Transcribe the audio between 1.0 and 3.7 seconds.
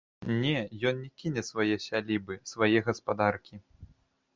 не кіне свае сялібы, свае гаспадаркі.